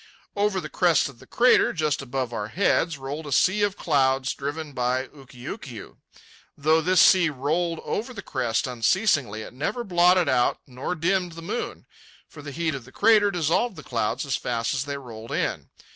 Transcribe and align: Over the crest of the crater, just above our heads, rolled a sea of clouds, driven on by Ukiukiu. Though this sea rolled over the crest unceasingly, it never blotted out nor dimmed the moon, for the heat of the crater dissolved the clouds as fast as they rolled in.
Over 0.35 0.59
the 0.59 0.67
crest 0.67 1.09
of 1.09 1.19
the 1.19 1.27
crater, 1.27 1.73
just 1.73 2.01
above 2.01 2.33
our 2.33 2.47
heads, 2.47 2.97
rolled 2.97 3.27
a 3.27 3.31
sea 3.31 3.61
of 3.61 3.77
clouds, 3.77 4.33
driven 4.33 4.69
on 4.69 4.73
by 4.73 5.07
Ukiukiu. 5.09 5.97
Though 6.57 6.81
this 6.81 6.99
sea 6.99 7.29
rolled 7.29 7.79
over 7.83 8.11
the 8.11 8.23
crest 8.23 8.65
unceasingly, 8.65 9.43
it 9.43 9.53
never 9.53 9.83
blotted 9.83 10.27
out 10.27 10.57
nor 10.65 10.95
dimmed 10.95 11.33
the 11.33 11.43
moon, 11.43 11.85
for 12.27 12.41
the 12.41 12.49
heat 12.49 12.73
of 12.73 12.85
the 12.85 12.91
crater 12.91 13.29
dissolved 13.29 13.75
the 13.75 13.83
clouds 13.83 14.25
as 14.25 14.35
fast 14.35 14.73
as 14.73 14.85
they 14.85 14.97
rolled 14.97 15.31
in. 15.31 15.69